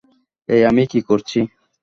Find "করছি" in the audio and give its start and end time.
1.01-1.39